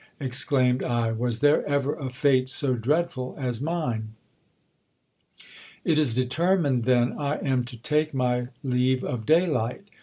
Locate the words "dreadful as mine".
2.73-4.15